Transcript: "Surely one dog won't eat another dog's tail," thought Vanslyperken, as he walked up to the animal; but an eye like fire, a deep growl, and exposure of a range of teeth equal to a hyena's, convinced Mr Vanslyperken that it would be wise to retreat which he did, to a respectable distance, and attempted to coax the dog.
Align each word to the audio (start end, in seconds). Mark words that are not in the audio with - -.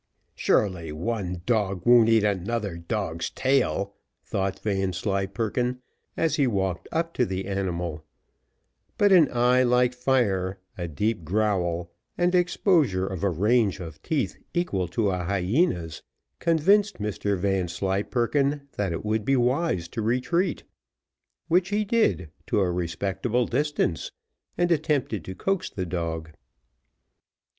"Surely 0.33 0.91
one 0.91 1.43
dog 1.45 1.85
won't 1.85 2.09
eat 2.09 2.23
another 2.23 2.75
dog's 2.75 3.29
tail," 3.29 3.93
thought 4.23 4.57
Vanslyperken, 4.57 5.79
as 6.17 6.37
he 6.37 6.47
walked 6.47 6.87
up 6.91 7.13
to 7.13 7.23
the 7.23 7.45
animal; 7.45 8.03
but 8.97 9.11
an 9.11 9.31
eye 9.31 9.61
like 9.61 9.93
fire, 9.93 10.57
a 10.75 10.87
deep 10.87 11.23
growl, 11.23 11.91
and 12.17 12.33
exposure 12.33 13.05
of 13.05 13.23
a 13.23 13.29
range 13.29 13.79
of 13.79 14.01
teeth 14.01 14.39
equal 14.55 14.87
to 14.87 15.11
a 15.11 15.19
hyena's, 15.23 16.01
convinced 16.39 16.97
Mr 16.99 17.37
Vanslyperken 17.37 18.67
that 18.77 18.91
it 18.91 19.05
would 19.05 19.23
be 19.23 19.35
wise 19.35 19.87
to 19.89 20.01
retreat 20.01 20.63
which 21.47 21.69
he 21.69 21.85
did, 21.85 22.31
to 22.47 22.59
a 22.59 22.71
respectable 22.71 23.45
distance, 23.45 24.11
and 24.57 24.71
attempted 24.71 25.23
to 25.23 25.35
coax 25.35 25.69
the 25.69 25.85
dog. 25.85 26.31